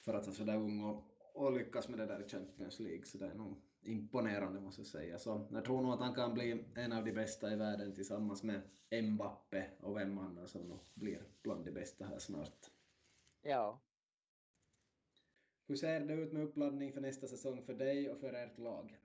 för 0.05 0.15
att 0.15 0.27
vara 0.27 0.37
sådär 0.37 0.57
ung 0.57 0.85
och, 0.85 1.05
och 1.35 1.53
lyckas 1.53 1.89
med 1.89 1.99
det 1.99 2.07
där 2.07 2.27
i 2.27 2.29
Champions 2.29 2.81
League, 2.81 3.05
så 3.05 3.19
det 3.19 3.27
är 3.27 3.35
nog 3.35 3.57
imponerande 3.83 4.61
måste 4.61 4.81
jag 4.81 4.89
säga. 4.89 5.19
Så 5.19 5.49
jag 5.53 5.65
tror 5.65 5.83
nog 5.83 5.93
att 5.93 6.01
han 6.01 6.15
kan 6.15 6.35
bli 6.35 6.65
en 6.75 6.93
av 6.93 7.05
de 7.05 7.13
bästa 7.13 7.53
i 7.53 7.57
världen 7.57 7.95
tillsammans 7.95 8.43
med 8.43 8.63
Mbappe 9.03 9.71
och 9.81 9.97
vem 9.97 10.19
annan 10.19 10.49
som 10.49 10.63
nog 10.63 10.81
blir 10.95 11.23
bland 11.43 11.65
de 11.65 11.71
bästa 11.71 12.05
här 12.05 12.19
snart. 12.19 12.71
Ja. 13.43 13.83
Hur 15.67 15.77
ser 15.77 16.01
det 16.01 16.15
ut 16.15 16.33
med 16.33 16.43
uppladdning 16.43 16.93
för 16.93 17.01
nästa 17.01 17.27
säsong 17.27 17.63
för 17.63 17.75
dig 17.75 18.11
och 18.11 18.21
för 18.21 18.33
ert 18.33 18.59
lag? 18.59 18.99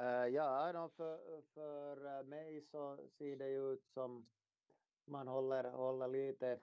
Uh, 0.00 0.28
ja, 0.28 0.90
för, 0.96 1.42
för 1.54 2.18
eh, 2.18 2.24
mig 2.24 2.60
så 2.60 2.98
ser 3.18 3.36
det 3.36 3.48
ut 3.48 3.86
som 3.94 4.26
man 5.04 5.28
håller, 5.28 5.64
håller 5.64 6.08
lite 6.08 6.58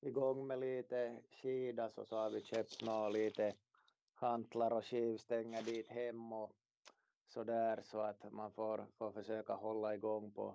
igång 0.00 0.46
med 0.46 0.58
lite 0.58 1.22
skida 1.30 1.90
så, 1.90 2.04
så 2.04 2.16
har 2.16 2.30
vi 2.30 2.40
köpt 2.40 2.82
några 2.82 3.08
lite 3.08 3.54
hantlar 4.14 4.70
och 4.70 4.84
skivstänger 4.84 5.62
dit 5.62 5.88
hem 5.88 6.32
och 6.32 6.52
så 7.26 7.44
där 7.44 7.82
så 7.82 8.00
att 8.00 8.32
man 8.32 8.52
får, 8.52 8.86
får 8.98 9.12
försöka 9.12 9.52
hålla 9.54 9.94
igång 9.94 10.30
på, 10.30 10.54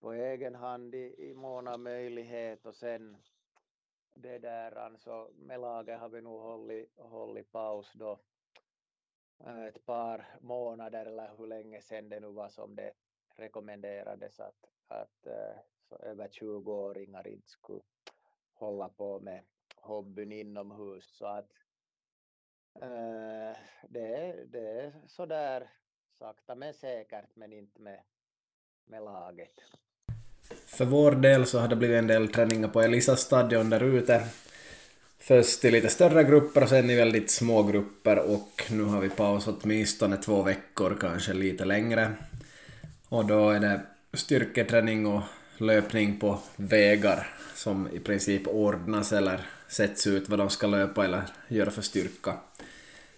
på 0.00 0.12
egen 0.12 0.54
hand 0.54 0.94
i, 0.94 1.14
i 1.18 1.34
mån 1.34 1.68
av 1.68 1.80
möjlighet. 1.80 2.66
Och 2.66 2.76
sen 2.76 3.16
det 4.14 4.38
där 4.38 4.72
alltså 4.72 5.30
med 5.34 5.60
laget 5.60 6.00
har 6.00 6.08
vi 6.08 6.20
nog 6.20 6.40
hållit, 6.40 6.98
hållit 6.98 7.52
paus 7.52 7.92
då. 7.94 8.18
Eh, 9.46 9.64
ett 9.64 9.86
par 9.86 10.26
månader 10.40 11.06
eller 11.06 11.30
hur 11.38 11.46
länge 11.46 11.80
sedan 11.80 12.08
det 12.08 12.20
nu 12.20 12.28
var 12.28 12.48
som 12.48 12.74
det 12.74 12.92
rekommenderades 13.36 14.40
att, 14.40 14.64
att 14.88 15.26
eh, 15.26 15.60
så 15.88 15.96
över 15.96 16.28
20-åringar 16.28 17.26
inte 17.26 17.48
skulle 17.48 17.80
hålla 18.52 18.88
på 18.88 19.20
med 19.20 19.42
hobbyn 19.76 20.32
inomhus 20.32 21.04
så 21.16 21.26
att 21.26 21.50
äh, 22.74 23.56
det, 23.88 24.16
är, 24.16 24.44
det 24.46 24.70
är 24.70 24.92
sådär 25.06 25.70
sakta 26.18 26.54
men 26.54 26.74
säkert 26.74 27.36
men 27.36 27.52
inte 27.52 27.82
med, 27.82 28.00
med 28.84 29.02
laget. 29.02 29.60
För 30.66 30.84
vår 30.84 31.12
del 31.12 31.46
så 31.46 31.58
har 31.58 31.68
det 31.68 31.76
blivit 31.76 31.98
en 31.98 32.06
del 32.06 32.28
träningar 32.28 32.68
på 32.68 32.80
Elisas 32.80 33.20
stadion 33.20 33.70
där 33.70 33.82
ute. 33.82 34.28
Först 35.20 35.64
i 35.64 35.70
lite 35.70 35.88
större 35.88 36.24
grupper 36.24 36.62
och 36.62 36.68
sen 36.68 36.90
i 36.90 36.96
väldigt 36.96 37.30
små 37.30 37.62
grupper 37.62 38.18
och 38.18 38.62
nu 38.70 38.82
har 38.82 39.00
vi 39.00 39.08
paus 39.08 39.48
åtminstone 39.48 40.16
två 40.16 40.42
veckor, 40.42 40.96
kanske 41.00 41.32
lite 41.32 41.64
längre. 41.64 42.12
Och 43.08 43.26
då 43.26 43.50
är 43.50 43.60
det 43.60 43.80
styrketräning 44.12 45.06
och 45.06 45.22
löpning 45.58 46.18
på 46.18 46.38
vägar 46.56 47.28
som 47.54 47.88
i 47.92 47.98
princip 47.98 48.46
ordnas 48.46 49.12
eller 49.12 49.40
sätts 49.68 50.06
ut 50.06 50.28
vad 50.28 50.38
de 50.38 50.50
ska 50.50 50.66
löpa 50.66 51.04
eller 51.04 51.22
göra 51.48 51.70
för 51.70 51.82
styrka. 51.82 52.34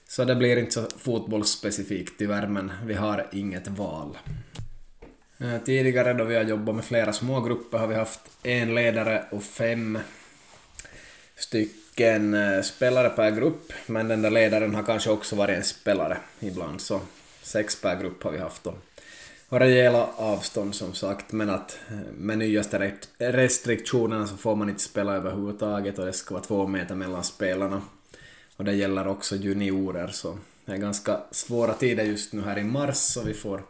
Så 0.09 0.25
det 0.25 0.37
blir 0.37 0.57
inte 0.57 0.73
så 0.73 0.87
fotbollsspecifikt 0.99 2.19
tyvärr, 2.19 2.47
men 2.47 2.73
vi 2.85 2.95
har 2.95 3.27
inget 3.33 3.69
val. 3.69 4.19
Eh, 5.39 5.59
tidigare 5.65 6.13
då 6.13 6.25
vi 6.25 6.37
har 6.37 6.43
jobbat 6.43 6.75
med 6.75 6.85
flera 6.85 7.13
små 7.13 7.41
grupper 7.41 7.79
har 7.79 7.87
vi 7.87 7.95
haft 7.95 8.21
en 8.43 8.75
ledare 8.75 9.25
och 9.31 9.43
fem 9.43 9.99
stycken 11.37 11.81
en 12.03 12.35
eh, 12.35 12.63
spelare 12.63 13.09
per 13.09 13.31
grupp, 13.31 13.73
men 13.87 14.09
den 14.09 14.23
där 14.23 14.31
ledaren 14.31 14.75
har 14.75 14.83
kanske 14.83 15.11
också 15.11 15.37
varit 15.37 15.57
en 15.57 15.65
spelare 15.65 16.17
ibland, 16.41 16.81
så 16.81 17.01
sex 17.43 17.81
per 17.81 18.01
grupp 18.01 18.23
har 18.23 18.31
vi 18.31 18.39
haft 18.39 18.65
då. 18.65 18.75
Och 19.49 19.59
rejäla 19.59 20.09
avstånd 20.17 20.75
som 20.75 20.95
sagt, 20.95 21.33
men 21.33 21.51
att 21.51 21.79
eh, 21.89 22.13
med 22.13 22.39
nyaste 22.39 22.93
restriktionerna 23.19 24.27
så 24.27 24.37
får 24.37 24.57
man 24.57 24.69
inte 24.69 24.83
spela 24.83 25.13
överhuvudtaget 25.13 25.99
och 25.99 26.07
det 26.07 26.13
ska 26.13 26.35
vara 26.35 26.45
två 26.45 26.67
meter 26.67 26.95
mellan 26.95 27.25
spelarna. 27.25 27.83
Och 28.57 28.65
det 28.65 28.73
gäller 28.73 29.09
också 29.09 29.37
juniorer, 29.37 30.09
så 30.09 30.39
det 30.65 30.73
är 30.73 30.77
ganska 30.77 31.21
svåra 31.31 31.75
tider 31.75 32.05
just 32.05 32.33
nu 32.33 32.43
här 32.43 32.59
i 32.59 32.65
mars, 32.65 32.97
så 32.97 33.23
vi 33.23 33.35
får 33.35 33.63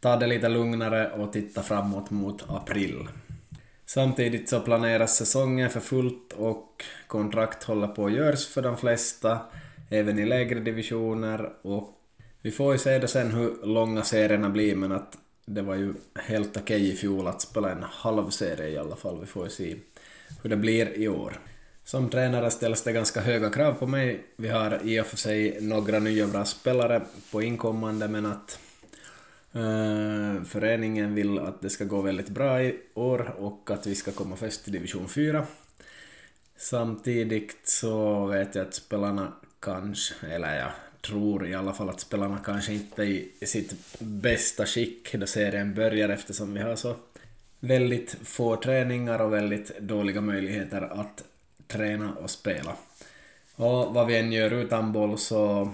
ta 0.00 0.16
det 0.16 0.26
lite 0.26 0.48
lugnare 0.48 1.10
och 1.10 1.32
titta 1.32 1.62
framåt 1.62 2.10
mot 2.10 2.44
april. 2.48 3.08
Samtidigt 3.86 4.48
så 4.48 4.60
planeras 4.60 5.16
säsongen 5.16 5.70
för 5.70 5.80
fullt 5.80 6.32
och 6.32 6.84
kontrakt 7.06 7.64
håller 7.64 7.88
på 7.88 8.06
att 8.06 8.12
görs 8.12 8.48
för 8.48 8.62
de 8.62 8.76
flesta, 8.76 9.38
även 9.90 10.18
i 10.18 10.26
lägre 10.26 10.60
divisioner 10.60 11.52
och 11.62 12.00
vi 12.42 12.50
får 12.50 12.72
ju 12.72 12.78
se 12.78 12.98
då 12.98 13.06
sen 13.06 13.30
hur 13.30 13.66
långa 13.66 14.02
serierna 14.02 14.50
blir 14.50 14.76
men 14.76 14.92
att 14.92 15.18
det 15.46 15.62
var 15.62 15.74
ju 15.74 15.94
helt 16.14 16.56
okej 16.56 16.88
i 16.92 16.96
fjol 16.96 17.26
att 17.26 17.42
spela 17.42 17.70
en 17.70 17.82
halv 17.82 18.30
serie 18.30 18.68
i 18.68 18.78
alla 18.78 18.96
fall. 18.96 19.20
Vi 19.20 19.26
får 19.26 19.44
ju 19.44 19.50
se 19.50 19.76
hur 20.42 20.50
det 20.50 20.56
blir 20.56 20.98
i 20.98 21.08
år. 21.08 21.40
Som 21.84 22.10
tränare 22.10 22.50
ställs 22.50 22.82
det 22.82 22.92
ganska 22.92 23.20
höga 23.20 23.50
krav 23.50 23.72
på 23.72 23.86
mig. 23.86 24.24
Vi 24.36 24.48
har 24.48 24.80
i 24.84 25.00
och 25.00 25.06
för 25.06 25.16
sig 25.16 25.58
några 25.60 25.98
nya 25.98 26.26
bra 26.26 26.44
spelare 26.44 27.02
på 27.32 27.42
inkommande 27.42 28.08
men 28.08 28.26
att 28.26 28.58
uh, 29.56 30.44
föreningen 30.44 31.14
vill 31.14 31.38
att 31.38 31.62
det 31.62 31.70
ska 31.70 31.84
gå 31.84 32.02
väldigt 32.02 32.28
bra 32.28 32.62
i 32.62 32.76
år 32.94 33.34
och 33.38 33.70
att 33.70 33.86
vi 33.86 33.94
ska 33.94 34.12
komma 34.12 34.36
först 34.36 34.68
i 34.68 34.70
division 34.70 35.08
4. 35.08 35.46
Samtidigt 36.56 37.60
så 37.64 38.26
vet 38.26 38.54
jag 38.54 38.66
att 38.66 38.74
spelarna 38.74 39.32
kanske, 39.60 40.26
eller 40.26 40.58
jag 40.58 40.70
tror 41.00 41.46
i 41.46 41.54
alla 41.54 41.72
fall 41.72 41.88
att 41.88 42.00
spelarna 42.00 42.38
kanske 42.44 42.72
inte 42.72 43.02
är 43.02 43.24
i 43.40 43.46
sitt 43.46 43.98
bästa 43.98 44.66
skick 44.66 45.14
då 45.14 45.26
serien 45.26 45.74
börjar 45.74 46.08
eftersom 46.08 46.54
vi 46.54 46.60
har 46.60 46.76
så 46.76 46.96
väldigt 47.60 48.16
få 48.22 48.56
träningar 48.56 49.18
och 49.18 49.32
väldigt 49.32 49.78
dåliga 49.78 50.20
möjligheter 50.20 50.80
att 50.80 51.24
träna 51.66 52.14
och 52.14 52.30
spela. 52.30 52.76
Och 53.56 53.94
vad 53.94 54.06
vi 54.06 54.16
än 54.16 54.32
gör 54.32 54.50
utan 54.50 54.92
boll 54.92 55.18
så 55.18 55.70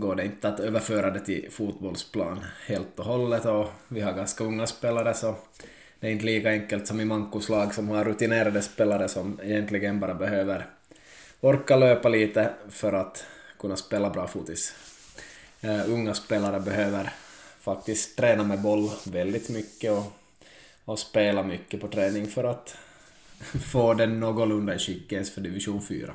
går 0.00 0.14
det 0.14 0.24
inte 0.24 0.48
att 0.48 0.60
överföra 0.60 1.10
det 1.10 1.20
till 1.20 1.48
fotbollsplan 1.50 2.40
helt 2.66 2.98
och 2.98 3.04
hållet 3.04 3.44
och 3.44 3.66
vi 3.88 4.00
har 4.00 4.12
ganska 4.12 4.44
unga 4.44 4.66
spelare 4.66 5.14
så 5.14 5.34
det 6.00 6.06
är 6.06 6.10
inte 6.10 6.24
lika 6.24 6.50
enkelt 6.50 6.86
som 6.86 7.00
i 7.00 7.04
Mankos 7.04 7.48
lag 7.48 7.74
som 7.74 7.88
har 7.88 8.04
rutinerade 8.04 8.62
spelare 8.62 9.08
som 9.08 9.40
egentligen 9.42 10.00
bara 10.00 10.14
behöver 10.14 10.66
orka 11.40 11.76
löpa 11.76 12.08
lite 12.08 12.50
för 12.68 12.92
att 12.92 13.24
kunna 13.58 13.76
spela 13.76 14.10
bra 14.10 14.28
fotis. 14.28 14.74
Uh, 15.64 15.90
unga 15.90 16.14
spelare 16.14 16.60
behöver 16.60 17.12
faktiskt 17.60 18.16
träna 18.16 18.44
med 18.44 18.60
boll 18.60 18.90
väldigt 19.06 19.48
mycket 19.48 19.92
och, 19.92 20.12
och 20.84 20.98
spela 20.98 21.42
mycket 21.42 21.80
på 21.80 21.88
träning 21.88 22.26
för 22.26 22.44
att 22.44 22.76
få 23.72 23.94
den 23.94 24.20
någorlunda 24.20 24.74
i 24.74 24.78
skick 24.78 25.12
ens 25.12 25.30
för 25.34 25.40
division 25.40 25.82
4. 25.82 26.12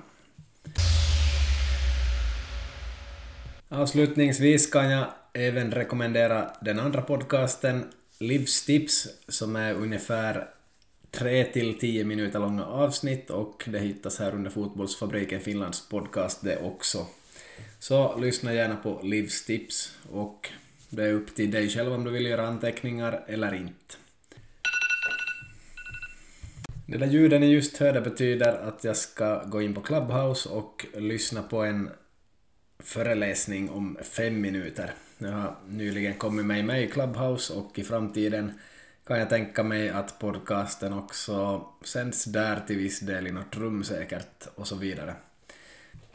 Avslutningsvis 3.69 4.71
kan 4.71 4.91
jag 4.91 5.05
även 5.33 5.71
rekommendera 5.71 6.51
den 6.61 6.79
andra 6.79 7.01
podcasten 7.01 7.85
Livstips 8.19 9.07
som 9.27 9.55
är 9.55 9.73
ungefär 9.73 10.47
3 11.11 11.43
till 11.43 11.79
10 11.79 12.05
minuter 12.05 12.39
långa 12.39 12.65
avsnitt 12.65 13.29
och 13.29 13.63
det 13.67 13.79
hittas 13.79 14.19
här 14.19 14.35
under 14.35 14.49
Fotbollsfabriken 14.49 15.41
Finlands 15.41 15.89
podcast 15.89 16.43
det 16.43 16.57
också. 16.57 17.05
Så 17.79 18.17
lyssna 18.17 18.53
gärna 18.53 18.75
på 18.75 18.99
Livstips 19.03 19.97
och 20.11 20.49
det 20.89 21.03
är 21.03 21.13
upp 21.13 21.35
till 21.35 21.51
dig 21.51 21.69
själv 21.69 21.93
om 21.93 22.03
du 22.03 22.11
vill 22.11 22.25
göra 22.25 22.47
anteckningar 22.47 23.23
eller 23.27 23.55
inte. 23.55 23.95
Det 26.85 26.97
där 26.97 27.07
ljudet 27.07 27.41
ni 27.41 27.47
just 27.47 27.77
hörde 27.77 28.01
betyder 28.01 28.53
att 28.53 28.83
jag 28.83 28.97
ska 28.97 29.43
gå 29.43 29.61
in 29.61 29.73
på 29.73 29.81
Clubhouse 29.81 30.49
och 30.49 30.85
lyssna 30.97 31.43
på 31.43 31.63
en 31.63 31.89
föreläsning 32.87 33.69
om 33.69 33.97
fem 34.01 34.41
minuter. 34.41 34.93
Jag 35.17 35.31
har 35.31 35.55
nyligen 35.69 36.13
kommit 36.13 36.45
med 36.45 36.65
mig 36.65 36.83
i 36.83 36.87
Clubhouse 36.87 37.53
och 37.53 37.79
i 37.79 37.83
framtiden 37.83 38.51
kan 39.07 39.19
jag 39.19 39.29
tänka 39.29 39.63
mig 39.63 39.89
att 39.89 40.19
podcasten 40.19 40.93
också 40.93 41.65
sänds 41.83 42.25
där 42.25 42.59
till 42.67 42.77
viss 42.77 42.99
del 42.99 43.27
i 43.27 43.31
något 43.31 43.57
rum 43.57 43.83
säkert 43.83 44.47
och 44.55 44.67
så 44.67 44.75
vidare. 44.75 45.13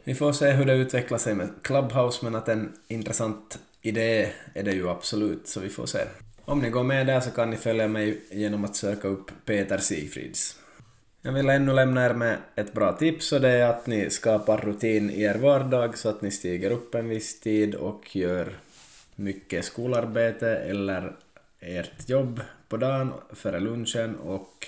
Vi 0.04 0.14
får 0.14 0.32
se 0.32 0.50
hur 0.50 0.64
det 0.64 0.74
utvecklar 0.74 1.18
sig 1.18 1.34
med 1.34 1.48
Clubhouse 1.62 2.24
men 2.24 2.34
att 2.34 2.48
en 2.48 2.72
intressant 2.88 3.58
idé 3.82 4.32
är 4.54 4.62
det 4.62 4.72
ju 4.72 4.88
absolut 4.88 5.48
så 5.48 5.60
vi 5.60 5.68
får 5.68 5.86
se. 5.86 6.00
Om 6.44 6.58
ni 6.58 6.70
går 6.70 6.82
med 6.82 7.06
där 7.06 7.20
så 7.20 7.30
kan 7.30 7.50
ni 7.50 7.56
följa 7.56 7.88
mig 7.88 8.20
genom 8.30 8.64
att 8.64 8.76
söka 8.76 9.08
upp 9.08 9.30
Peter 9.44 9.78
Sigfrids. 9.78 10.56
Jag 11.24 11.32
vill 11.32 11.48
ännu 11.48 11.72
lämna 11.72 12.06
er 12.06 12.14
med 12.14 12.38
ett 12.54 12.72
bra 12.72 12.92
tips 12.92 13.32
och 13.32 13.40
det 13.40 13.48
är 13.48 13.66
att 13.66 13.86
ni 13.86 14.10
skapar 14.10 14.58
rutin 14.58 15.10
i 15.10 15.22
er 15.22 15.34
vardag 15.34 15.98
så 15.98 16.08
att 16.08 16.22
ni 16.22 16.30
stiger 16.30 16.70
upp 16.70 16.94
en 16.94 17.08
viss 17.08 17.40
tid 17.40 17.74
och 17.74 18.16
gör 18.16 18.52
mycket 19.16 19.64
skolarbete 19.64 20.56
eller 20.56 21.12
ert 21.60 22.08
jobb 22.08 22.40
på 22.68 22.76
dagen 22.76 23.12
före 23.32 23.60
lunchen 23.60 24.16
och 24.16 24.66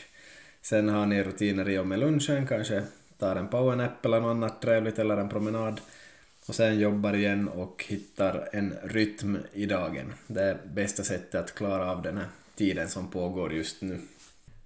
sen 0.63 0.89
har 0.89 1.07
ni 1.07 1.23
rutiner 1.23 1.69
i 1.69 1.79
och 1.79 1.87
med 1.87 1.99
lunchen, 1.99 2.47
kanske 2.47 2.83
tar 3.19 3.37
en 3.37 3.49
powernap 3.49 4.05
eller 4.05 4.21
något 4.21 4.31
annat 4.31 4.63
trevligt 4.63 4.99
eller 4.99 5.17
en 5.17 5.29
promenad 5.29 5.81
och 6.47 6.55
sen 6.55 6.79
jobbar 6.79 7.15
igen 7.15 7.49
och 7.49 7.85
hittar 7.89 8.49
en 8.53 8.75
rytm 8.83 9.39
i 9.53 9.67
dagen. 9.67 10.13
Det 10.27 10.43
är 10.43 10.59
bästa 10.75 11.03
sättet 11.03 11.35
att 11.35 11.55
klara 11.55 11.91
av 11.91 12.03
den 12.03 12.17
här 12.17 12.29
tiden 12.55 12.89
som 12.89 13.11
pågår 13.11 13.53
just 13.53 13.83
nu. 13.83 14.01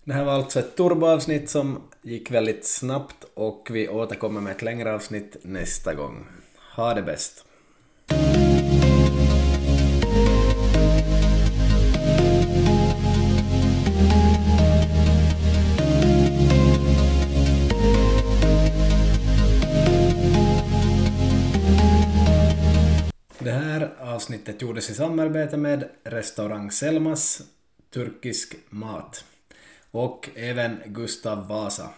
Det 0.09 0.15
här 0.15 0.25
var 0.25 0.33
alltså 0.33 0.59
ett 0.61 0.77
turboavsnitt 0.77 1.51
som 1.51 1.83
gick 2.03 2.31
väldigt 2.31 2.67
snabbt 2.67 3.25
och 3.35 3.69
vi 3.71 3.89
återkommer 3.89 4.41
med 4.41 4.53
ett 4.53 4.63
längre 4.63 4.95
avsnitt 4.95 5.37
nästa 5.43 5.95
gång. 5.95 6.27
Ha 6.77 6.95
det 6.95 7.03
bäst! 7.03 7.45
Det 23.39 23.51
här 23.51 23.91
avsnittet 23.99 24.63
gjordes 24.63 24.91
i 24.91 24.95
samarbete 24.95 25.57
med 25.57 25.89
restaurang 26.05 26.71
Selmas 26.71 27.43
turkisk 27.95 28.55
mat 28.71 29.25
och 29.91 30.29
även 30.35 30.81
Gustav 30.87 31.49
Vasa. 31.49 31.91